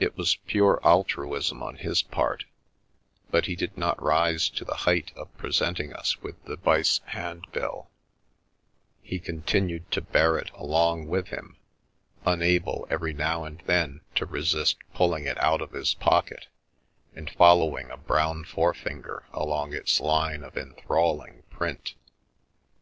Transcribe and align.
It 0.00 0.16
was 0.16 0.36
pure 0.46 0.80
altruism 0.82 1.62
on 1.62 1.76
his 1.76 2.02
part, 2.02 2.46
but 3.30 3.44
he 3.44 3.54
did 3.54 3.76
not 3.76 4.02
rise 4.02 4.48
to 4.48 4.64
the 4.64 4.74
height 4.88 5.12
of 5.14 5.36
presenting 5.36 5.92
us 5.92 6.22
with 6.22 6.42
the 6.46 6.56
bice 6.56 7.02
handbill— 7.04 7.90
he 9.02 9.18
continued 9.18 9.90
to 9.90 10.00
bear 10.00 10.38
it 10.38 10.50
along 10.54 11.06
with 11.06 11.28
him, 11.28 11.58
unable 12.24 12.86
every 12.88 13.12
now 13.12 13.44
and 13.44 13.62
then 13.66 14.00
to 14.14 14.24
resist 14.24 14.78
pulling 14.94 15.26
it 15.26 15.36
out 15.38 15.60
of 15.60 15.72
his 15.72 15.92
pocket 15.96 16.46
and 17.14 17.28
following 17.28 17.90
a 17.90 17.98
brown 17.98 18.44
forefinger 18.44 19.26
along 19.34 19.74
its 19.74 20.00
lines 20.00 20.44
of 20.44 20.56
enthralling 20.56 21.42
print. 21.50 21.92